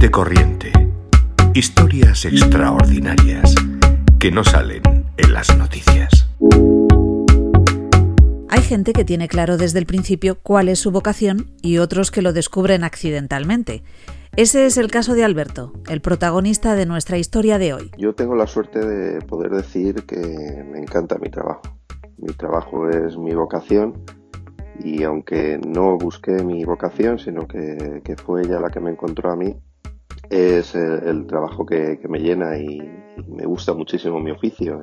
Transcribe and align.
Gente 0.00 0.12
corriente. 0.12 0.70
Historias 1.54 2.24
extraordinarias 2.24 3.52
que 4.20 4.30
no 4.30 4.44
salen 4.44 4.80
en 5.16 5.32
las 5.32 5.58
noticias. 5.58 6.30
Hay 8.48 8.62
gente 8.62 8.92
que 8.92 9.04
tiene 9.04 9.26
claro 9.26 9.56
desde 9.56 9.80
el 9.80 9.86
principio 9.86 10.38
cuál 10.40 10.68
es 10.68 10.78
su 10.78 10.92
vocación 10.92 11.50
y 11.62 11.78
otros 11.78 12.12
que 12.12 12.22
lo 12.22 12.32
descubren 12.32 12.84
accidentalmente. 12.84 13.82
Ese 14.36 14.66
es 14.66 14.76
el 14.76 14.88
caso 14.88 15.14
de 15.14 15.24
Alberto, 15.24 15.72
el 15.88 16.00
protagonista 16.00 16.76
de 16.76 16.86
nuestra 16.86 17.18
historia 17.18 17.58
de 17.58 17.74
hoy. 17.74 17.90
Yo 17.98 18.14
tengo 18.14 18.36
la 18.36 18.46
suerte 18.46 18.78
de 18.78 19.20
poder 19.22 19.50
decir 19.50 20.04
que 20.06 20.62
me 20.70 20.78
encanta 20.78 21.18
mi 21.18 21.28
trabajo. 21.28 21.62
Mi 22.18 22.32
trabajo 22.34 22.88
es 22.88 23.16
mi 23.16 23.34
vocación 23.34 24.04
y 24.78 25.02
aunque 25.02 25.58
no 25.58 25.98
busqué 25.98 26.44
mi 26.44 26.64
vocación, 26.64 27.18
sino 27.18 27.48
que, 27.48 28.14
fue 28.24 28.42
ella 28.42 28.60
la 28.60 28.70
que 28.70 28.78
me 28.78 28.92
encontró 28.92 29.32
a 29.32 29.36
mí, 29.36 29.56
es 30.30 30.74
el, 30.74 31.26
trabajo 31.26 31.64
que, 31.66 31.98
me 32.08 32.18
llena 32.18 32.58
y, 32.58 32.78
me 33.26 33.46
gusta 33.46 33.74
muchísimo 33.74 34.20
mi 34.20 34.30
oficio. 34.30 34.80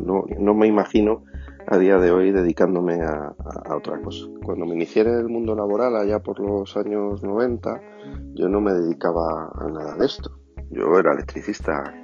no 0.00 0.54
me 0.54 0.66
imagino 0.66 1.24
a 1.70 1.76
día 1.76 1.98
de 1.98 2.10
hoy 2.10 2.32
dedicándome 2.32 3.02
a, 3.02 3.34
otra 3.74 4.00
cosa. 4.00 4.26
Cuando 4.44 4.64
me 4.64 4.74
inicié 4.74 5.02
en 5.02 5.18
el 5.18 5.28
mundo 5.28 5.54
laboral 5.54 5.96
allá 5.96 6.20
por 6.20 6.40
los 6.40 6.74
años 6.76 7.22
90, 7.22 7.80
yo 8.34 8.48
no 8.48 8.60
me 8.60 8.72
dedicaba 8.72 9.50
a 9.54 9.68
nada 9.68 9.94
de 9.96 10.06
esto. 10.06 10.30
Yo 10.70 10.98
era 10.98 11.12
electricista, 11.12 11.94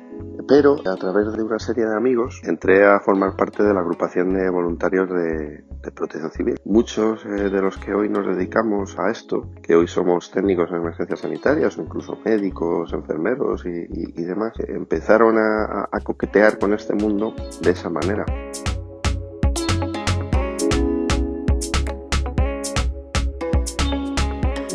pero 0.46 0.77
a 0.86 0.96
través 0.96 1.32
de 1.32 1.42
una 1.42 1.59
serie 1.59 1.86
de 1.86 1.96
amigos 1.96 2.41
entré 2.45 2.84
a 2.84 3.00
formar 3.00 3.36
parte 3.36 3.62
de 3.62 3.73
la 3.73 3.80
agrupación 3.80 4.34
de 4.34 4.50
voluntarios 4.50 5.09
de, 5.09 5.64
protección 5.95 6.30
civil. 6.32 6.60
Muchos 6.64 7.24
eh, 7.24 7.50
de 7.50 7.62
los 7.62 7.77
que 7.78 7.95
hoy 7.95 8.09
nos 8.09 8.27
dedicamos 8.27 8.98
a 8.98 9.10
esto, 9.10 9.50
que 9.62 9.74
hoy 9.74 9.87
somos 9.87 10.30
técnicos 10.30 10.71
en 10.71 10.76
emergencias 10.76 11.21
sanitarias 11.21 11.79
o 11.79 11.82
incluso 11.82 12.18
médicos, 12.24 12.93
enfermeros 12.93 13.65
y, 13.66 14.23
demás, 14.23 14.52
empezaron 14.66 15.37
a 15.38 16.01
coquetear 16.02 16.59
con 16.59 16.73
este 16.73 16.95
mundo 16.95 17.34
de 17.60 17.71
esa 17.71 17.90
manera. 17.90 18.24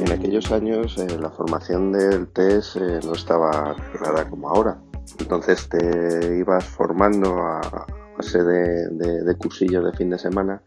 En 0.09 0.13
aquellos 0.13 0.51
años 0.51 0.97
eh, 0.97 1.19
la 1.19 1.29
formación 1.29 1.91
del 1.91 2.27
TES 2.29 2.77
eh, 2.77 2.99
no 3.05 3.13
estaba 3.13 3.75
clara 3.91 4.29
como 4.29 4.49
ahora. 4.49 4.79
Entonces 5.19 5.67
te 5.69 6.37
ibas 6.37 6.65
formando 6.65 7.37
a, 7.37 7.85
base 8.17 8.43
de, 8.43 9.35
cursillos 9.37 9.85
de 9.85 9.93
fin 9.93 10.09
de 10.09 10.19
semana 10.19 10.61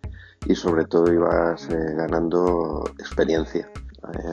y 0.46 0.54
sobre 0.54 0.86
todo 0.86 1.12
ibas 1.12 1.68
eh, 1.70 1.94
ganando 1.96 2.82
experiencia. 2.98 3.68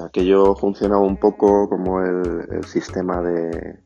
aquello 0.05 0.55
funcionaba 0.55 1.01
un 1.01 1.17
poco 1.17 1.69
como 1.69 2.01
el, 2.01 2.63
sistema 2.65 3.21
de, 3.21 3.79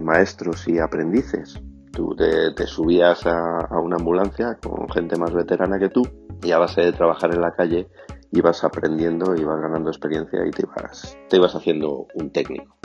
maestros 0.00 0.66
y 0.68 0.78
aprendices. 0.78 1.60
Tú 1.92 2.14
te, 2.16 2.66
subías 2.66 3.26
a, 3.26 3.60
a, 3.60 3.80
una 3.80 3.96
ambulancia 3.96 4.58
con 4.62 4.88
gente 4.88 5.16
más 5.16 5.32
veterana 5.32 5.78
que 5.78 5.88
tú 5.88 6.02
y 6.42 6.52
a 6.52 6.58
base 6.58 6.82
de 6.82 6.92
trabajar 6.92 7.34
en 7.34 7.40
la 7.40 7.52
calle 7.52 7.88
ibas 8.32 8.62
aprendiendo, 8.64 9.34
ibas 9.36 9.60
ganando 9.60 9.90
experiencia 9.90 10.46
y 10.46 10.50
te 10.50 10.62
ibas, 10.62 11.16
te 11.28 11.36
ibas 11.36 11.54
haciendo 11.54 12.06
un 12.14 12.30
técnico. 12.30 12.76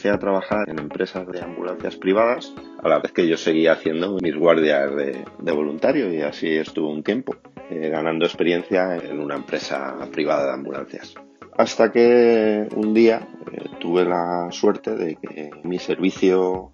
Empecé 0.00 0.16
a 0.16 0.18
trabajar 0.18 0.70
en 0.70 0.78
empresas 0.78 1.28
de 1.28 1.42
ambulancias 1.42 1.94
privadas, 1.96 2.54
a 2.82 2.88
la 2.88 3.00
vez 3.00 3.12
que 3.12 3.28
yo 3.28 3.36
seguía 3.36 3.72
haciendo 3.72 4.16
mis 4.22 4.34
guardias 4.34 4.96
de, 4.96 5.52
voluntario 5.52 6.10
y 6.10 6.22
así 6.22 6.56
estuve 6.56 6.90
un 6.90 7.02
tiempo, 7.02 7.36
eh, 7.68 7.90
ganando 7.90 8.24
experiencia 8.24 8.96
en 8.96 9.20
una 9.20 9.34
empresa 9.34 9.94
privada 10.10 10.46
de 10.46 10.52
ambulancias. 10.54 11.12
Hasta 11.58 11.92
que 11.92 12.66
un 12.76 12.94
día 12.94 13.28
eh, 13.52 13.62
tuve 13.78 14.06
la 14.06 14.48
suerte 14.50 14.96
de 14.96 15.16
que 15.16 15.50
mi 15.64 15.78
servicio 15.78 16.72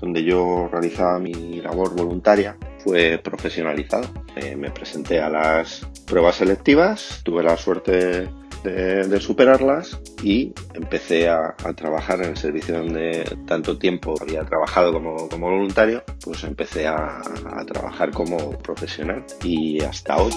donde 0.00 0.24
yo 0.24 0.68
realizaba 0.72 1.20
mi 1.20 1.60
labor 1.60 1.94
voluntaria 1.94 2.56
fue 2.78 3.20
profesionalizado. 3.22 4.08
Eh, 4.34 4.56
me 4.56 4.72
presenté 4.72 5.20
a 5.20 5.30
las 5.30 5.88
pruebas 6.08 6.34
selectivas, 6.34 7.20
tuve 7.22 7.44
la 7.44 7.56
suerte 7.56 8.28
de, 8.64 9.20
superarlas 9.20 10.00
y 10.22 10.52
empecé 10.74 11.28
a, 11.28 11.54
trabajar 11.76 12.22
en 12.22 12.30
el 12.30 12.36
servicio 12.36 12.78
donde 12.78 13.24
tanto 13.46 13.78
tiempo 13.78 14.14
había 14.20 14.44
trabajado 14.44 14.92
como, 14.92 15.28
voluntario, 15.28 16.02
pues 16.24 16.42
empecé 16.44 16.86
a 16.86 17.20
trabajar 17.66 18.10
como 18.10 18.58
profesional 18.58 19.24
y 19.42 19.82
hasta 19.82 20.16
hoy. 20.16 20.32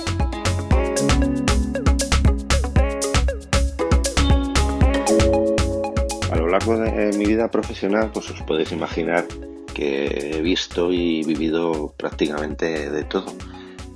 A 6.32 6.36
lo 6.36 6.48
largo 6.50 6.78
de 6.78 7.18
mi 7.18 7.26
vida 7.26 7.50
profesional, 7.50 8.12
pues 8.14 8.30
os 8.30 8.42
podéis 8.42 8.72
imaginar 8.72 9.26
que 9.74 10.32
he 10.34 10.42
visto 10.42 10.92
y 10.92 11.24
vivido 11.24 11.94
prácticamente 11.96 12.90
de 12.90 13.04
todo. 13.04 13.34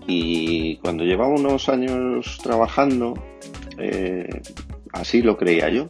Y 0.08 0.78
cuando 0.78 1.04
llevaba 1.04 1.34
unos 1.34 1.70
años 1.70 2.40
trabajando, 2.44 3.14
eh, 3.82 4.42
así 4.94 5.22
lo 5.22 5.38
creía 5.38 5.70
yo. 5.70 5.90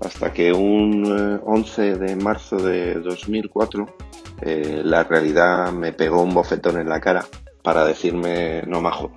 Hasta 0.00 0.32
que 0.32 0.52
un 0.52 1.40
11 1.44 1.88
eh, 1.88 1.96
de 1.96 2.16
marzo 2.16 2.56
de 2.56 2.94
2004, 2.94 3.96
eh, 4.42 4.82
la 4.84 5.04
realidad 5.04 5.72
me 5.72 5.92
pegó 5.92 6.22
un 6.22 6.34
bofetón 6.34 6.80
en 6.80 6.88
la 6.88 7.00
cara 7.00 7.26
para 7.62 7.84
decirme, 7.84 8.62
no 8.66 8.80
majo, 8.80 9.12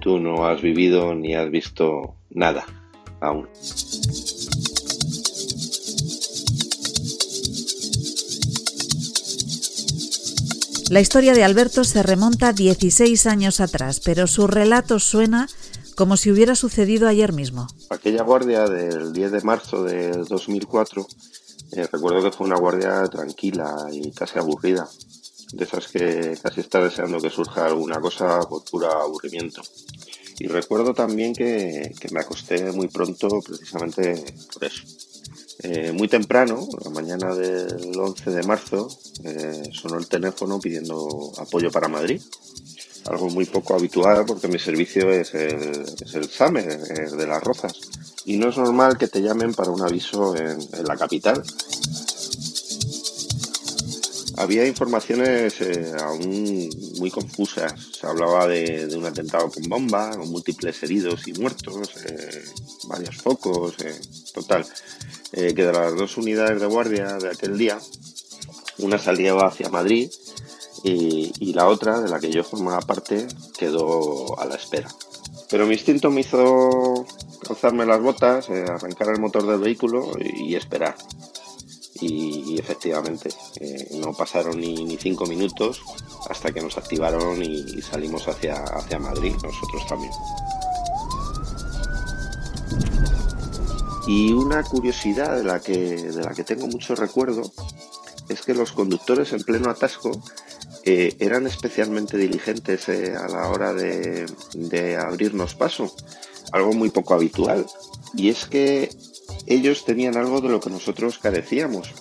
tú 0.00 0.18
no 0.18 0.46
has 0.46 0.60
vivido 0.60 1.14
ni 1.14 1.34
has 1.34 1.50
visto 1.50 2.16
nada 2.30 2.64
aún. 3.20 3.48
La 10.88 11.00
historia 11.00 11.34
de 11.34 11.42
Alberto 11.42 11.82
se 11.82 12.02
remonta 12.04 12.52
16 12.52 13.26
años 13.26 13.60
atrás, 13.60 14.00
pero 14.04 14.28
su 14.28 14.46
relato 14.46 15.00
suena 15.00 15.48
como 15.96 16.16
si 16.16 16.30
hubiera 16.30 16.54
sucedido 16.54 17.08
ayer 17.08 17.32
mismo. 17.32 17.66
Aquella 17.90 18.22
guardia 18.22 18.68
del 18.68 19.12
10 19.12 19.32
de 19.32 19.40
marzo 19.40 19.82
de 19.82 20.10
2004, 20.12 21.06
eh, 21.72 21.88
recuerdo 21.90 22.22
que 22.22 22.36
fue 22.36 22.46
una 22.46 22.58
guardia 22.58 23.04
tranquila 23.08 23.88
y 23.90 24.12
casi 24.12 24.38
aburrida, 24.38 24.88
de 25.52 25.64
esas 25.64 25.88
que 25.88 26.38
casi 26.42 26.60
está 26.60 26.80
deseando 26.80 27.18
que 27.18 27.30
surja 27.30 27.66
alguna 27.66 28.00
cosa 28.00 28.40
por 28.40 28.64
puro 28.64 28.92
aburrimiento. 28.92 29.62
Y 30.38 30.48
recuerdo 30.48 30.92
también 30.92 31.32
que, 31.34 31.94
que 31.98 32.12
me 32.12 32.20
acosté 32.20 32.70
muy 32.72 32.88
pronto 32.88 33.40
precisamente 33.40 34.22
por 34.52 34.64
eso. 34.64 34.82
Eh, 35.62 35.92
muy 35.92 36.08
temprano, 36.08 36.68
la 36.84 36.90
mañana 36.90 37.34
del 37.34 37.98
11 37.98 38.30
de 38.30 38.42
marzo, 38.42 38.88
eh, 39.24 39.62
sonó 39.72 39.98
el 39.98 40.06
teléfono 40.06 40.60
pidiendo 40.60 41.32
apoyo 41.38 41.70
para 41.70 41.88
Madrid. 41.88 42.20
Algo 43.08 43.28
muy 43.30 43.44
poco 43.44 43.74
habitual 43.74 44.24
porque 44.26 44.48
mi 44.48 44.58
servicio 44.58 45.10
es 45.10 45.34
el, 45.34 45.84
es 46.04 46.14
el 46.14 46.28
SAME 46.28 46.62
de 46.62 47.26
las 47.26 47.42
Rozas. 47.42 47.80
Y 48.24 48.36
no 48.36 48.48
es 48.48 48.56
normal 48.56 48.98
que 48.98 49.06
te 49.06 49.22
llamen 49.22 49.54
para 49.54 49.70
un 49.70 49.82
aviso 49.82 50.34
en, 50.36 50.58
la 50.84 50.96
capital. 50.96 51.42
Había 54.38 54.66
informaciones 54.66 55.60
eh, 55.60 55.92
aún 56.00 56.68
muy 56.98 57.10
confusas. 57.10 57.72
Se 57.98 58.06
hablaba 58.06 58.46
de, 58.48 58.88
un 58.96 59.06
atentado 59.06 59.50
con 59.50 59.62
bomba, 59.68 60.10
con 60.10 60.28
múltiples 60.28 60.82
heridos 60.82 61.26
y 61.28 61.32
muertos, 61.34 61.90
varios 62.88 63.16
focos, 63.16 63.76
total. 64.34 64.66
Eh, 65.32 65.54
que 65.54 65.64
de 65.64 65.72
las 65.72 65.94
dos 65.94 66.16
unidades 66.16 66.60
de 66.60 66.66
guardia 66.66 67.18
de 67.18 67.28
aquel 67.28 67.56
día, 67.56 67.78
una 68.78 68.98
salía 68.98 69.34
hacia 69.34 69.68
Madrid 69.68 70.10
y, 70.88 71.52
la 71.52 71.66
otra, 71.68 72.00
de 72.00 72.08
la 72.08 72.20
que 72.20 72.30
yo 72.30 72.44
formaba 72.44 72.80
parte, 72.80 73.26
quedó 73.58 74.38
a 74.38 74.44
la 74.44 74.54
espera. 74.54 74.88
Pero 75.50 75.66
mi 75.66 75.74
instinto 75.74 76.10
me 76.10 76.20
hizo 76.20 77.06
calzarme 77.46 77.86
las 77.86 78.00
botas, 78.00 78.48
eh, 78.50 78.64
arrancar 78.68 79.08
el 79.08 79.20
motor 79.20 79.46
del 79.46 79.58
vehículo 79.58 80.12
y, 80.20 80.54
esperar. 80.54 80.96
Y, 82.00 82.58
efectivamente, 82.58 83.30
eh, 83.60 83.98
no 84.00 84.12
pasaron 84.12 84.60
ni, 84.60 84.96
cinco 84.96 85.26
minutos 85.26 85.82
hasta 86.28 86.52
que 86.52 86.60
nos 86.60 86.76
activaron 86.76 87.42
y, 87.42 87.82
salimos 87.82 88.28
hacia, 88.28 88.54
hacia 88.54 88.98
Madrid, 88.98 89.34
nosotros 89.42 89.86
también. 89.88 90.12
Y 94.06 94.32
una 94.32 94.62
curiosidad 94.62 95.36
de 95.36 95.42
la 95.42 95.58
que, 95.58 95.96
de 95.96 96.22
la 96.22 96.32
que 96.32 96.44
tengo 96.44 96.68
mucho 96.68 96.94
recuerdo 96.94 97.50
es 98.28 98.42
que 98.42 98.54
los 98.54 98.70
conductores 98.70 99.32
en 99.32 99.42
pleno 99.42 99.70
atasco 99.70 100.12
eran 100.86 101.46
especialmente 101.46 102.16
diligentes 102.16 102.88
eh, 102.88 103.14
a 103.16 103.28
la 103.28 103.48
hora 103.48 103.72
de, 103.72 104.26
de, 104.54 104.96
abrirnos 104.96 105.54
paso, 105.54 105.92
algo 106.52 106.72
muy 106.72 106.90
poco 106.90 107.14
habitual. 107.14 107.66
Y 108.14 108.28
es 108.28 108.46
que 108.46 108.90
ellos 109.46 109.84
tenían 109.84 110.16
algo 110.16 110.40
de 110.40 110.48
lo 110.48 110.60
que 110.60 110.70
nosotros 110.70 111.18
carecíamos, 111.18 111.92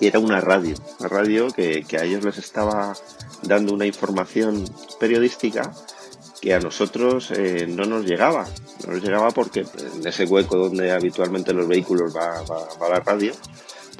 era 0.00 0.18
una 0.18 0.40
radio, 0.40 0.74
una 0.98 1.08
radio 1.08 1.48
que, 1.48 1.84
que 1.84 1.98
a 1.98 2.04
ellos 2.04 2.24
les 2.24 2.38
estaba 2.38 2.94
dando 3.42 3.74
una 3.74 3.86
información 3.86 4.64
periodística 4.98 5.72
que 6.42 6.52
a 6.52 6.58
nosotros 6.58 7.30
eh, 7.30 7.66
no 7.68 7.84
nos 7.84 8.04
llegaba. 8.04 8.48
No 8.84 8.94
nos 8.94 9.02
llegaba 9.02 9.30
porque 9.30 9.60
en 9.60 10.06
ese 10.06 10.24
hueco 10.24 10.56
donde 10.56 10.90
habitualmente 10.90 11.52
los 11.52 11.68
vehículos 11.68 12.14
va, 12.14 12.42
va, 12.42 12.88
la 12.88 12.98
radio, 12.98 13.32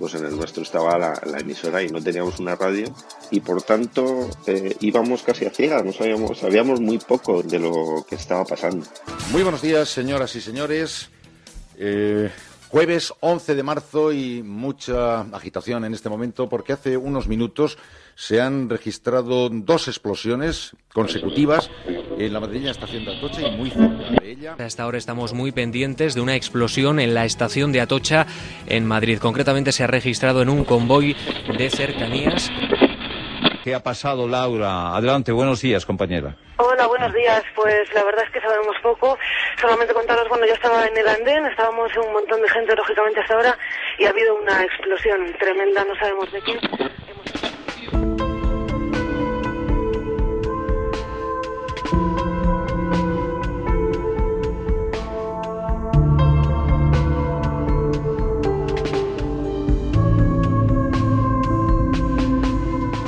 pues 0.03 0.15
en 0.17 0.27
el 0.27 0.37
nuestro 0.37 0.65
estaba 0.65 0.99
la, 0.99 1.39
emisora 1.39 1.81
y 1.81 1.89
no 1.89 2.03
teníamos 2.03 2.41
una 2.41 2.57
radio 2.57 2.93
y 3.31 3.39
por 3.39 3.63
tanto 3.63 4.29
eh, 4.49 4.75
íbamos 4.81 5.23
casi 5.23 5.45
a 5.45 5.51
ciegas, 5.51 5.85
no 5.85 5.93
sabíamos, 5.93 6.39
sabíamos 6.39 6.81
muy 6.81 6.99
poco 6.99 7.41
de 7.45 7.61
lo 7.61 8.05
que 8.09 8.17
estaba 8.17 8.45
pasando. 8.45 8.85
Muy 9.31 9.45
buenos 9.45 9.63
días, 9.63 9.89
señoras 9.89 10.35
y 10.35 10.41
señores. 10.41 11.09
Eh, 11.79 12.33
jueves 12.69 13.15
11 13.21 13.55
de 13.55 13.63
marzo 13.63 14.13
y 14.13 14.43
mucha 14.43 15.21
agitación 15.21 15.85
en 15.85 15.95
este 15.95 16.09
momento 16.09 16.49
porque 16.49 16.73
hace 16.73 16.97
unos 16.97 17.29
minutos 17.29 17.79
se 18.17 18.41
han 18.41 18.69
registrado 18.69 19.51
dos 19.51 19.87
explosiones 19.87 20.73
consecutivas 20.93 21.71
en 22.19 22.33
la 22.33 22.41
madrileña 22.41 22.73
estación 22.73 23.05
de 23.05 23.19
Atocha 23.19 23.43
y 23.43 23.57
muy 23.57 23.71
cerca 23.71 24.11
de. 24.21 24.32
Hasta 24.49 24.83
ahora 24.83 24.99
estamos 24.99 25.33
muy 25.33 25.53
pendientes 25.53 26.15
de 26.15 26.21
una 26.21 26.35
explosión 26.35 26.99
en 26.99 27.15
la 27.15 27.25
estación 27.25 27.71
de 27.71 27.81
Atocha 27.81 28.27
en 28.67 28.87
Madrid. 28.87 29.19
Concretamente 29.19 29.71
se 29.71 29.85
ha 29.85 29.87
registrado 29.87 30.43
en 30.43 30.49
un 30.49 30.65
convoy 30.65 31.17
de 31.57 31.71
cercanías. 31.71 32.51
¿Qué 33.63 33.75
ha 33.75 33.81
pasado, 33.81 34.27
Laura? 34.27 34.97
Adelante, 34.97 35.31
buenos 35.31 35.63
días, 35.63 35.87
compañera. 35.87 36.35
Hola, 36.57 36.89
buenos 36.89 37.15
días. 37.15 37.45
Pues 37.55 37.93
la 37.95 38.03
verdad 38.03 38.25
es 38.25 38.31
que 38.31 38.41
sabemos 38.41 38.75
poco. 38.83 39.17
Solamente 39.61 39.95
contaros, 39.95 40.29
bueno, 40.29 40.45
yo 40.47 40.55
estaba 40.55 40.87
en 40.87 40.97
el 40.97 41.07
andén, 41.07 41.47
estábamos 41.47 41.97
un 41.97 42.13
montón 42.13 42.43
de 42.43 42.49
gente, 42.49 42.75
lógicamente, 42.75 43.21
hasta 43.21 43.35
ahora, 43.35 43.59
y 43.99 44.05
ha 44.07 44.11
habido 44.11 44.35
una 44.35 44.65
explosión 44.65 45.33
tremenda, 45.39 45.85
no 45.85 45.95
sabemos 45.97 46.33
de 46.33 46.41
quién. 46.41 46.59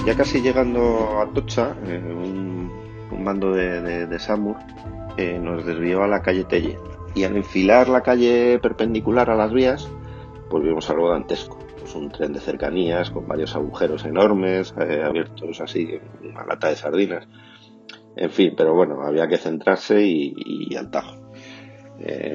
Ya 0.06 0.14
casi 0.14 0.42
llegando 0.42 1.18
a 1.18 1.32
Tocha, 1.32 1.74
eh, 1.86 1.96
un, 1.96 2.70
mando 3.24 3.52
de, 3.52 4.18
Samur 4.18 4.56
eh, 5.16 5.38
nos 5.38 5.64
desvió 5.64 6.02
a 6.02 6.06
la 6.06 6.20
calle 6.20 6.44
Telle. 6.44 6.78
Y 7.14 7.24
al 7.24 7.36
enfilar 7.38 7.88
la 7.88 8.02
calle 8.02 8.58
perpendicular 8.58 9.30
a 9.30 9.34
las 9.34 9.50
vías, 9.50 9.88
pues 10.50 10.62
vimos 10.62 10.90
algo 10.90 11.08
dantesco. 11.08 11.58
Pues 11.78 11.94
un 11.94 12.10
tren 12.10 12.34
de 12.34 12.40
cercanías 12.40 13.10
con 13.10 13.26
varios 13.26 13.56
agujeros 13.56 14.04
enormes, 14.04 14.74
eh, 14.78 15.02
abiertos 15.02 15.62
así, 15.62 15.98
una 16.22 16.44
lata 16.44 16.68
de 16.68 16.76
sardinas. 16.76 17.26
En 18.14 18.28
fin, 18.28 18.52
pero 18.54 18.74
bueno, 18.74 19.00
había 19.00 19.26
que 19.26 19.38
centrarse 19.38 20.02
y, 20.02 20.76
al 20.76 20.90
tajo. 20.90 21.16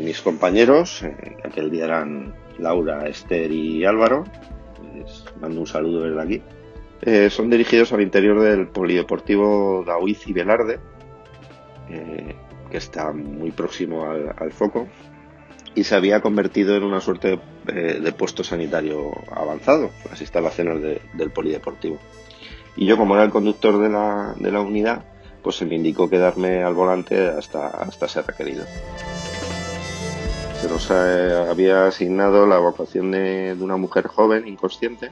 mis 0.01 0.21
compañeros, 0.21 1.01
que 1.01 1.47
aquel 1.47 1.69
día 1.69 1.85
eran 1.85 2.33
Laura, 2.57 3.07
Esther 3.07 3.51
y 3.51 3.85
Álvaro, 3.85 4.23
les 4.95 5.23
mando 5.39 5.59
un 5.59 5.67
saludo 5.67 6.01
desde 6.01 6.21
aquí 6.21 6.41
eh, 7.01 7.29
son 7.29 7.49
dirigidos 7.49 7.93
al 7.93 8.01
interior 8.01 8.41
del 8.41 8.67
Polideportivo 8.67 9.83
Daoiz 9.85 10.27
y 10.27 10.33
Velarde, 10.33 10.79
eh, 11.89 12.35
que 12.69 12.77
está 12.77 13.13
muy 13.13 13.51
próximo 13.51 14.05
al, 14.05 14.51
foco, 14.51 14.87
y 15.75 15.85
se 15.85 15.95
había 15.95 16.21
convertido 16.21 16.75
en 16.75 16.83
una 16.83 16.99
suerte 16.99 17.39
de, 17.65 18.11
puesto 18.11 18.43
sanitario 18.43 19.11
avanzado, 19.31 19.91
las 20.09 20.19
instalaciones 20.19 20.99
del 21.13 21.31
Polideportivo. 21.31 21.99
Y 22.75 22.85
yo, 22.85 22.97
como 22.97 23.15
era 23.15 23.23
el 23.23 23.31
conductor 23.31 23.79
de 23.79 23.89
la, 23.89 24.35
de 24.37 24.51
la 24.51 24.61
unidad, 24.61 25.05
pues 25.41 25.55
se 25.55 25.65
me 25.65 25.75
indicó 25.75 26.09
quedarme 26.09 26.63
al 26.63 26.73
volante 26.73 27.29
hasta, 27.29 27.67
hasta 27.67 28.09
ser 28.09 28.25
requerido. 28.27 28.65
Se 30.61 30.67
nos 30.67 30.91
había 30.91 31.85
asignado 31.85 32.45
la 32.45 32.57
evacuación 32.57 33.11
de 33.11 33.55
una 33.57 33.77
mujer 33.77 34.07
joven 34.07 34.45
inconsciente 34.45 35.11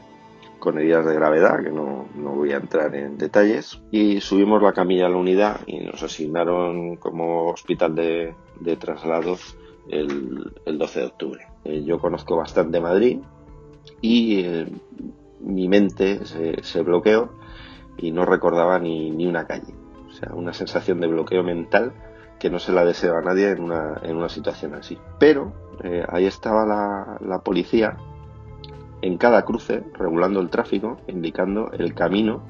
con 0.59 0.77
heridas 0.77 1.05
de 1.05 1.13
gravedad, 1.13 1.63
que 1.63 1.71
no, 1.71 2.07
voy 2.15 2.51
a 2.51 2.57
entrar 2.57 2.95
en 2.95 3.17
detalles, 3.17 3.81
y 3.91 4.21
subimos 4.21 4.61
la 4.61 4.73
camilla 4.73 5.07
a 5.07 5.09
la 5.09 5.17
unidad 5.17 5.61
y 5.65 5.79
nos 5.79 6.01
asignaron 6.03 6.97
como 6.97 7.47
hospital 7.47 7.95
de, 7.95 8.35
traslados 8.77 9.57
el, 9.89 10.53
12 10.65 10.99
de 10.99 11.05
octubre. 11.05 11.47
Eh, 11.63 11.83
yo 11.83 11.99
conozco 11.99 12.35
bastante 12.35 12.79
Madrid 12.79 13.19
y 14.01 14.41
eh, 14.41 14.67
mi 15.39 15.67
mente 15.67 16.21
se, 16.25 16.81
bloqueó 16.81 17.31
y 17.97 18.11
no 18.11 18.25
recordaba 18.25 18.79
ni, 18.79 19.25
una 19.25 19.45
calle. 19.47 19.73
O 20.07 20.11
sea, 20.11 20.33
una 20.33 20.53
sensación 20.53 20.99
de 20.99 21.07
bloqueo 21.07 21.43
mental 21.43 21.93
que 22.39 22.49
no 22.49 22.59
se 22.59 22.71
la 22.71 22.85
desea 22.85 23.17
a 23.17 23.21
nadie 23.21 23.51
en 23.51 23.63
una, 23.63 23.99
en 24.03 24.15
una 24.15 24.29
situación 24.29 24.75
así. 24.75 24.97
Pero 25.19 25.53
eh, 25.83 26.03
ahí 26.09 26.25
estaba 26.25 26.65
la, 26.65 27.17
la 27.21 27.39
policía 27.39 27.97
en 29.01 29.17
cada 29.17 29.43
cruce, 29.45 29.83
regulando 29.93 30.39
el 30.39 30.49
tráfico, 30.49 30.97
indicando 31.07 31.71
el 31.71 31.93
camino 31.93 32.43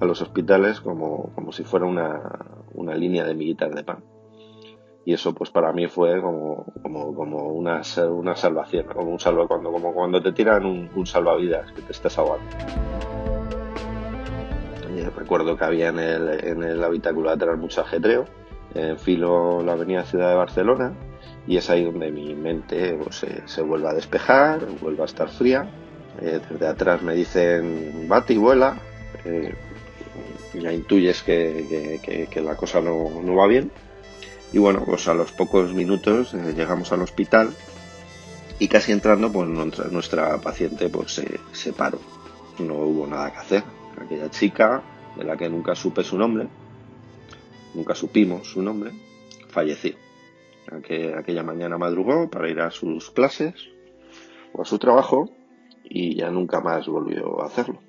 a 0.00 0.04
los 0.04 0.22
hospitales 0.22 0.80
como, 0.80 1.30
como 1.34 1.52
si 1.52 1.62
fuera 1.62 1.84
una, 1.84 2.20
una, 2.72 2.94
línea 2.94 3.24
de 3.24 3.34
militar 3.34 3.74
de 3.74 3.84
pan. 3.84 4.02
Y 5.04 5.12
eso 5.12 5.34
pues 5.34 5.50
para 5.50 5.72
mí 5.72 5.88
fue 5.88 6.20
como, 6.20 6.66
como, 6.82 7.14
como 7.14 7.48
una, 7.48 7.82
una 8.10 8.36
salvación, 8.36 8.86
como 8.86 9.10
un 9.10 9.20
salva, 9.20 9.46
cuando, 9.46 9.72
como 9.72 9.92
cuando 9.92 10.22
te 10.22 10.32
tiran 10.32 10.64
un, 10.64 11.06
salvavidas 11.06 11.72
que 11.72 11.82
te 11.82 11.92
estás 11.92 12.18
ahogando. 12.18 12.46
recuerdo 15.16 15.56
que 15.56 15.64
había 15.64 15.88
en 15.88 15.98
el, 15.98 16.44
en 16.44 16.62
el 16.62 16.82
habitáculo 16.82 17.28
lateral 17.30 17.58
mucho 17.58 17.82
ajetreo, 17.82 18.24
filo 18.98 19.62
la 19.62 19.72
avenida 19.72 20.04
Ciudad 20.04 20.30
de 20.30 20.36
Barcelona 20.36 20.92
y 21.46 21.56
es 21.56 21.68
ahí 21.68 21.84
donde 21.84 22.10
mi 22.12 22.34
mente 22.34 22.96
pues, 23.02 23.16
se, 23.16 23.46
se 23.48 23.62
vuelve 23.62 23.88
a 23.88 23.94
despejar, 23.94 24.64
vuelve 24.80 25.02
a 25.02 25.06
estar 25.06 25.28
fría 25.28 25.68
eh, 26.20 26.40
desde 26.50 26.66
atrás 26.66 27.02
me 27.02 27.14
dicen 27.14 28.06
bate 28.08 28.34
y 28.34 28.38
vuela. 28.38 28.78
Eh, 29.24 29.54
ya 30.54 30.72
intuyes 30.72 31.22
que, 31.22 32.30
la 32.42 32.56
cosa 32.56 32.80
no, 32.80 33.34
va 33.34 33.46
bien. 33.46 33.70
Y 34.52 34.58
bueno, 34.58 34.82
pues 34.84 35.06
a 35.08 35.14
los 35.14 35.32
pocos 35.32 35.72
minutos 35.72 36.34
eh, 36.34 36.54
llegamos 36.56 36.90
al 36.92 37.02
hospital 37.02 37.54
y 38.58 38.68
casi 38.68 38.92
entrando, 38.92 39.30
pues 39.30 39.48
nuestra, 39.48 40.38
paciente 40.38 40.88
pues 40.88 41.22
se, 41.52 41.72
paró. 41.72 42.00
No 42.58 42.74
hubo 42.74 43.06
nada 43.06 43.30
que 43.32 43.38
hacer. 43.38 43.64
Aquella 43.96 44.30
chica, 44.30 44.82
de 45.16 45.24
la 45.24 45.36
que 45.36 45.48
nunca 45.48 45.74
supe 45.74 46.02
su 46.02 46.18
nombre, 46.18 46.48
nunca 47.74 47.94
supimos 47.94 48.48
su 48.48 48.60
nombre, 48.60 48.92
falleció. 49.48 49.94
aquella 51.16 51.42
mañana 51.42 51.78
madrugó 51.78 52.28
para 52.28 52.48
ir 52.48 52.60
a 52.60 52.70
sus 52.70 53.10
clases 53.10 53.54
o 54.52 54.62
a 54.62 54.64
su 54.64 54.78
trabajo 54.78 55.30
y 55.90 56.14
ya 56.14 56.30
nunca 56.30 56.60
más 56.60 56.86
volvió 56.86 57.42
a 57.42 57.46
hacerlo. 57.46 57.82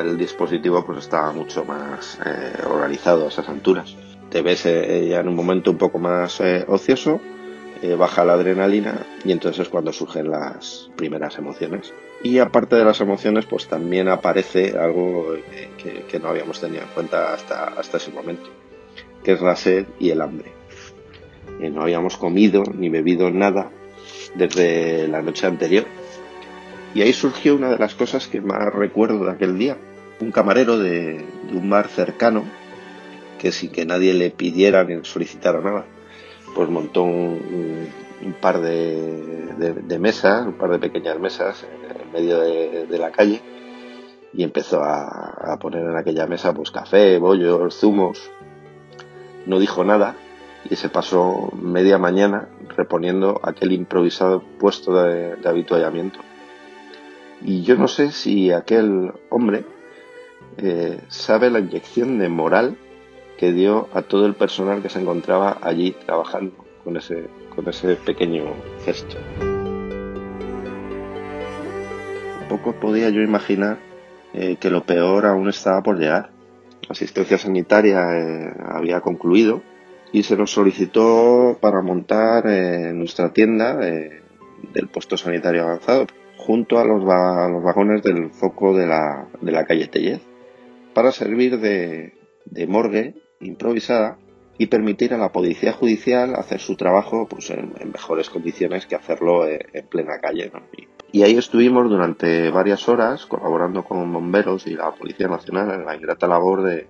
El 0.00 0.16
dispositivo 0.16 0.84
pues 0.84 0.98
estaba 0.98 1.32
mucho 1.32 1.64
más 1.64 2.18
eh, 2.24 2.52
organizado 2.68 3.26
a 3.26 3.28
esas 3.28 3.48
alturas. 3.48 3.94
Te 4.30 4.42
ves 4.42 4.66
eh, 4.66 5.06
ya 5.08 5.20
en 5.20 5.28
un 5.28 5.36
momento 5.36 5.70
un 5.70 5.78
poco 5.78 5.98
más 5.98 6.40
eh, 6.40 6.64
ocioso, 6.68 7.20
baja 7.98 8.24
la 8.24 8.32
adrenalina 8.32 9.06
y 9.24 9.30
entonces 9.30 9.66
es 9.66 9.68
cuando 9.68 9.92
surgen 9.92 10.30
las 10.30 10.90
primeras 10.96 11.38
emociones. 11.38 11.92
Y 12.22 12.38
aparte 12.38 12.74
de 12.74 12.84
las 12.84 13.00
emociones, 13.00 13.44
pues 13.44 13.68
también 13.68 14.08
aparece 14.08 14.76
algo 14.76 15.36
que, 15.76 16.18
no 16.18 16.28
habíamos 16.28 16.60
tenido 16.60 16.82
en 16.82 16.88
cuenta 16.88 17.34
hasta, 17.34 17.66
hasta 17.66 17.98
ese 17.98 18.10
momento, 18.10 18.48
que 19.22 19.32
es 19.32 19.40
la 19.40 19.54
sed 19.54 19.86
y 20.00 20.10
el 20.10 20.22
hambre. 20.22 20.52
no 21.60 21.82
habíamos 21.82 22.16
comido 22.16 22.64
ni 22.74 22.88
bebido 22.88 23.30
nada 23.30 23.70
desde 24.34 25.06
la 25.06 25.22
noche 25.22 25.46
anterior 25.46 25.84
y 26.96 27.02
ahí 27.02 27.12
surgió 27.12 27.54
una 27.54 27.68
de 27.68 27.76
las 27.76 27.94
cosas 27.94 28.26
que 28.26 28.40
más 28.40 28.72
recuerdo 28.72 29.26
de 29.26 29.30
aquel 29.30 29.58
día. 29.58 29.76
Un 30.18 30.32
camarero 30.32 30.78
de, 30.78 31.26
un 31.52 31.68
bar 31.68 31.88
cercano, 31.88 32.44
que 33.38 33.52
sin 33.52 33.70
que 33.70 33.84
nadie 33.84 34.14
le 34.14 34.30
pidiera 34.30 34.82
ni 34.82 35.04
solicitara 35.04 35.60
nada, 35.60 35.84
pues 36.54 36.70
montó 36.70 37.02
un, 37.02 37.90
par 38.40 38.62
de, 38.62 39.98
mesas, 40.00 40.46
un 40.46 40.54
par 40.54 40.70
de 40.70 40.78
pequeñas 40.78 41.20
mesas 41.20 41.66
en 42.00 42.12
medio 42.12 42.40
de, 42.40 42.98
la 42.98 43.10
calle 43.10 43.42
y 44.32 44.42
empezó 44.42 44.82
a, 44.82 45.58
poner 45.60 45.82
en 45.82 45.98
aquella 45.98 46.26
mesa 46.26 46.54
pues 46.54 46.70
café, 46.70 47.18
bollos, 47.18 47.78
zumos. 47.78 48.30
No 49.44 49.58
dijo 49.58 49.84
nada 49.84 50.16
y 50.70 50.76
se 50.76 50.88
pasó 50.88 51.50
media 51.60 51.98
mañana 51.98 52.48
reponiendo 52.74 53.38
aquel 53.42 53.72
improvisado 53.72 54.42
puesto 54.58 54.94
de, 54.94 55.36
de 55.36 55.46
habituallamiento. 55.46 56.20
Y 57.42 57.62
yo 57.62 57.76
no 57.76 57.88
sé 57.88 58.12
si 58.12 58.50
aquel 58.50 59.12
hombre 59.30 59.64
eh, 60.58 61.00
sabe 61.08 61.50
la 61.50 61.58
inyección 61.58 62.18
de 62.18 62.28
moral 62.28 62.78
que 63.36 63.52
dio 63.52 63.88
a 63.92 64.02
todo 64.02 64.26
el 64.26 64.34
personal 64.34 64.80
que 64.80 64.88
se 64.88 65.00
encontraba 65.00 65.58
allí 65.60 65.94
trabajando 66.06 66.54
con 66.82 66.96
ese, 66.96 67.28
con 67.54 67.68
ese 67.68 67.96
pequeño 67.96 68.54
gesto. 68.84 69.16
Poco 72.48 72.72
podía 72.80 73.10
yo 73.10 73.20
imaginar 73.20 73.78
eh, 74.32 74.56
que 74.58 74.70
lo 74.70 74.84
peor 74.84 75.26
aún 75.26 75.48
estaba 75.48 75.82
por 75.82 75.98
llegar. 75.98 76.30
La 76.82 76.92
asistencia 76.92 77.36
sanitaria 77.36 78.16
eh, 78.16 78.54
había 78.64 79.00
concluido 79.00 79.62
y 80.12 80.22
se 80.22 80.36
nos 80.36 80.52
solicitó 80.52 81.58
para 81.60 81.82
montar 81.82 82.44
nuestra 82.94 83.32
tienda 83.32 83.76
del 83.76 84.88
puesto 84.90 85.16
sanitario 85.16 85.64
avanzado 85.64 86.06
junto 86.46 86.78
a 86.78 86.84
los, 86.84 87.02
los 87.02 87.64
vagones 87.64 88.02
del 88.02 88.30
foco 88.30 88.72
de 88.76 88.86
la, 88.86 89.26
de 89.40 89.50
la 89.50 89.66
calle 89.66 89.88
Tellez 89.88 90.22
para 90.94 91.10
servir 91.10 91.58
de, 91.58 92.12
morgue 92.68 93.14
improvisada 93.40 94.16
y 94.56 94.68
permitir 94.68 95.12
a 95.12 95.18
la 95.18 95.32
policía 95.32 95.72
judicial 95.72 96.34
hacer 96.36 96.60
su 96.60 96.76
trabajo 96.76 97.26
pues, 97.28 97.50
en, 97.50 97.72
mejores 97.92 98.30
condiciones 98.30 98.86
que 98.86 98.94
hacerlo 98.94 99.46
eh, 99.46 99.66
en, 99.72 99.86
plena 99.88 100.20
calle. 100.20 100.50
Y, 101.12 101.22
ahí 101.22 101.36
estuvimos 101.36 101.90
durante 101.90 102.48
varias 102.50 102.88
horas 102.88 103.26
colaborando 103.26 103.82
con 103.82 104.10
bomberos 104.12 104.66
y 104.66 104.74
la 104.74 104.92
Policía 104.92 105.28
Nacional 105.28 105.72
en 105.72 105.84
la 105.84 105.96
ingrata 105.96 106.28
labor 106.28 106.62
de, 106.62 106.86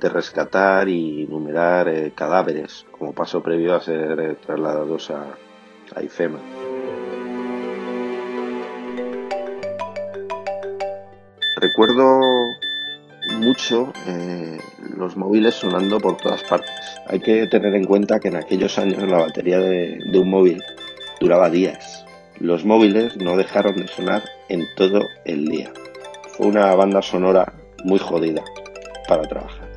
rescatar 0.00 0.88
y 0.88 1.26
numerar 1.26 1.88
eh, 1.88 2.12
cadáveres 2.14 2.86
como 2.90 3.12
paso 3.12 3.42
previo 3.42 3.74
a 3.74 3.80
ser 3.80 4.18
eh, 4.18 4.36
trasladados 4.44 5.10
a, 5.10 5.36
a 5.94 6.02
IFEMA. 6.02 6.38
Recuerdo 11.60 12.56
mucho 13.38 13.92
eh, 14.06 14.58
los 14.96 15.18
móviles 15.18 15.54
sonando 15.56 16.00
por 16.00 16.16
todas 16.16 16.42
partes. 16.42 16.70
Hay 17.06 17.20
que 17.20 17.46
tener 17.48 17.74
en 17.74 17.84
cuenta 17.84 18.18
que 18.18 18.28
en 18.28 18.36
aquellos 18.36 18.78
años 18.78 19.02
la 19.02 19.18
batería 19.18 19.58
de, 19.58 19.98
un 20.14 20.30
móvil 20.30 20.62
duraba 21.20 21.50
días. 21.50 22.06
Los 22.38 22.64
móviles 22.64 23.18
no 23.18 23.36
dejaron 23.36 23.76
de 23.76 23.88
sonar 23.88 24.22
en 24.48 24.64
todo 24.74 25.02
el 25.26 25.48
día. 25.48 25.70
Fue 26.28 26.46
una 26.46 26.74
banda 26.74 27.02
sonora 27.02 27.52
muy 27.84 27.98
jodida 27.98 28.42
para 29.06 29.24
trabajar. 29.24 29.68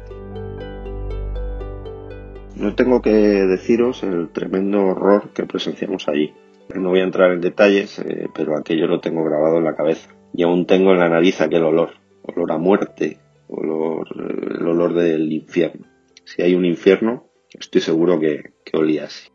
No 2.55 2.75
tengo 2.75 3.01
que 3.01 3.11
deciros 3.11 4.03
el 4.03 4.29
tremendo 4.29 4.85
horror 4.85 5.31
que 5.33 5.43
presenciamos 5.43 6.07
allí. 6.07 6.33
No 6.73 6.91
voy 6.91 7.01
a 7.01 7.03
entrar 7.03 7.33
en 7.33 7.41
detalles, 7.41 7.99
eh, 7.99 8.29
pero 8.33 8.57
aquello 8.57 8.87
lo 8.87 9.01
tengo 9.01 9.25
grabado 9.25 9.57
en 9.57 9.65
la 9.65 9.75
cabeza. 9.75 10.07
Y 10.33 10.43
aún 10.43 10.65
tengo 10.65 10.91
en 10.91 10.99
la 10.99 11.09
nariz 11.09 11.41
aquel 11.41 11.63
olor. 11.63 11.91
Olor 12.23 12.51
a 12.51 12.57
muerte, 12.57 13.19
el 13.49 14.67
olor 14.67 14.93
del 14.93 15.31
infierno. 15.31 15.85
Si 16.25 16.41
hay 16.41 16.55
un 16.55 16.65
infierno, 16.65 17.27
estoy 17.49 17.81
seguro 17.81 18.19
que, 18.19 18.53
que 18.63 18.77
olía 18.77 19.05
así. 19.05 19.29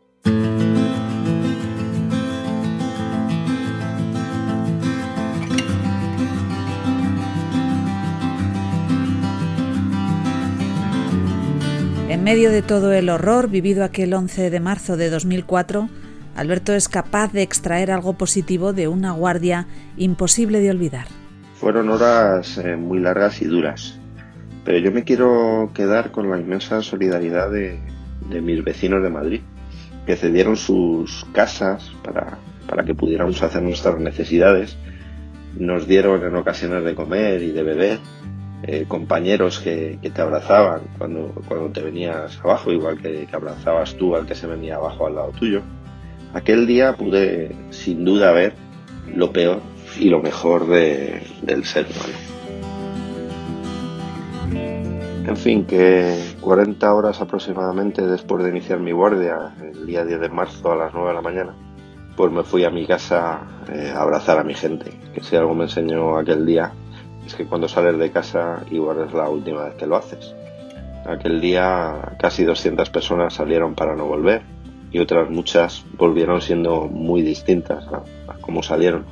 En 12.09 12.23
medio 12.23 12.51
de 12.51 12.61
todo 12.61 12.91
el 12.91 13.09
horror 13.09 13.49
vivido 13.49 13.83
aquel 13.83 14.13
11 14.13 14.49
de 14.49 14.59
marzo 14.59 14.97
de 14.97 15.09
2004, 15.09 15.89
Alberto 16.39 16.73
es 16.73 16.87
capaz 16.87 17.33
de 17.33 17.41
extraer 17.41 17.91
algo 17.91 18.13
positivo 18.13 18.71
de 18.71 18.87
una 18.87 19.11
guardia 19.11 19.67
imposible 19.97 20.61
de 20.61 20.71
olvidar. 20.71 21.07
Fueron 21.55 21.89
horas 21.89 22.57
eh, 22.59 22.77
muy 22.77 22.99
largas 22.99 23.41
y 23.41 23.45
duras, 23.45 23.99
pero 24.63 24.77
yo 24.77 24.89
me 24.93 25.03
quiero 25.03 25.69
quedar 25.73 26.11
con 26.11 26.29
la 26.29 26.39
inmensa 26.39 26.81
solidaridad 26.81 27.51
de, 27.51 27.81
mis 28.41 28.63
vecinos 28.63 29.03
de 29.03 29.09
Madrid, 29.09 29.41
que 30.05 30.15
cedieron 30.15 30.55
sus 30.55 31.25
casas 31.33 31.91
para, 32.05 32.85
que 32.85 32.95
pudiéramos 32.95 33.43
hacer 33.43 33.61
nuestras 33.61 33.99
necesidades. 33.99 34.77
Nos 35.57 35.89
dieron 35.89 36.23
en 36.23 36.37
ocasiones 36.37 36.85
de 36.85 36.95
comer 36.95 37.43
y 37.43 37.51
de 37.51 37.63
beber, 37.63 37.99
eh, 38.63 38.85
compañeros 38.87 39.59
que, 39.59 39.99
te 40.01 40.21
abrazaban 40.21 40.83
cuando, 40.97 41.33
cuando 41.49 41.69
te 41.71 41.81
venías 41.81 42.39
abajo, 42.41 42.71
igual 42.71 42.97
que, 43.01 43.25
que, 43.25 43.35
abrazabas 43.35 43.95
tú 43.95 44.15
al 44.15 44.25
que 44.25 44.35
se 44.35 44.47
venía 44.47 44.77
abajo 44.77 45.05
al 45.05 45.15
lado 45.15 45.31
tuyo. 45.37 45.63
Aquel 46.33 46.67
día 46.67 46.93
pude 46.93 47.55
sin 47.71 48.05
duda 48.05 48.31
ver 48.31 48.53
lo 49.15 49.31
peor 49.31 49.61
y 49.99 50.09
lo 50.09 50.21
mejor 50.21 50.67
del 50.67 51.65
ser 51.65 51.87
humano. 51.87 52.39
En 55.25 55.37
fin, 55.37 55.65
que 55.65 56.35
40 56.41 56.93
horas 56.93 57.21
aproximadamente 57.21 58.05
después 58.05 58.43
de 58.43 58.49
iniciar 58.49 58.79
mi 58.79 58.91
guardia, 58.91 59.53
el 59.61 59.85
día 59.85 60.05
10 60.05 60.21
de 60.21 60.29
marzo 60.29 60.71
a 60.71 60.75
las 60.75 60.93
9 60.93 61.09
de 61.09 61.13
la 61.15 61.21
mañana, 61.21 61.55
pues 62.15 62.31
me 62.31 62.43
fui 62.43 62.63
a 62.63 62.69
mi 62.69 62.85
casa 62.85 63.41
eh, 63.71 63.91
a 63.95 64.01
abrazar 64.01 64.39
a 64.39 64.43
mi 64.43 64.53
gente. 64.53 64.91
Que 65.13 65.23
si 65.23 65.35
algo 65.35 65.55
me 65.55 65.65
enseñó 65.65 66.17
aquel 66.17 66.45
día, 66.45 66.71
es 67.25 67.33
que 67.35 67.45
cuando 67.45 67.67
sales 67.67 67.97
de 67.97 68.11
casa 68.11 68.63
igual 68.71 69.05
es 69.07 69.13
la 69.13 69.29
última 69.29 69.65
vez 69.65 69.75
que 69.75 69.87
lo 69.87 69.97
haces. 69.97 70.35
Aquel 71.05 71.41
día 71.41 72.15
casi 72.19 72.43
200 72.43 72.89
personas 72.89 73.33
salieron 73.33 73.73
para 73.73 73.95
no 73.95 74.05
volver 74.05 74.58
y 74.91 74.99
otras 74.99 75.29
muchas 75.29 75.85
volvieron 75.97 76.41
siendo 76.41 76.87
muy 76.87 77.21
distintas 77.21 77.85
a, 77.87 78.03
cómo 78.41 78.63
salieron. 78.63 79.05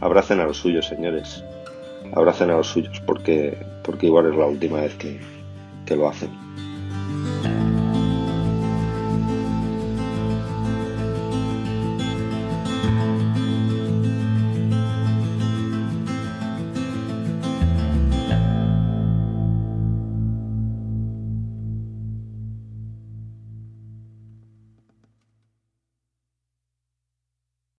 Abracen 0.00 0.40
a 0.40 0.44
los 0.44 0.56
suyos, 0.56 0.86
señores. 0.86 1.44
Abracen 2.14 2.50
a 2.50 2.56
los 2.56 2.68
suyos 2.68 3.00
porque, 3.04 3.58
porque 3.84 4.06
igual 4.06 4.30
es 4.30 4.36
la 4.36 4.46
última 4.46 4.80
vez 4.80 4.94
que, 4.94 5.20
que 5.84 5.96
lo 5.96 6.08
hacen. 6.08 6.30